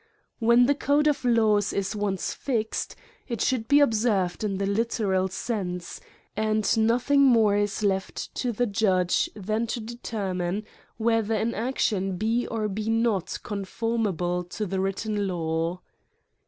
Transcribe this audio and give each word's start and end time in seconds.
When 0.39 0.65
the 0.65 0.73
code 0.73 1.05
of 1.05 1.23
laws 1.23 1.71
is 1.71 1.95
once 1.95 2.33
fixed, 2.33 2.95
it 3.27 3.39
should 3.39 3.67
be 3.67 3.79
observed 3.79 4.43
in 4.43 4.57
the 4.57 4.65
literal 4.65 5.27
sense, 5.27 6.01
and 6.35 6.75
nothing 6.75 7.21
more 7.21 7.55
is 7.55 7.83
left 7.83 8.33
to 8.37 8.51
the 8.51 8.65
judge 8.65 9.29
than 9.35 9.67
to 9.67 9.79
determine 9.79 10.65
whether 10.97 11.35
an 11.35 11.53
action 11.53 12.17
be 12.17 12.47
or 12.47 12.67
be 12.67 12.89
not 12.89 13.27
con 13.43 13.59
CRIMES 13.59 13.69
AND 13.69 13.77
PUNISHMENTS 13.77 13.77
25 13.77 13.77
formable 14.17 14.43
to 14.45 14.65
the 14.65 14.79
written 14.79 15.27
law. 15.27 15.81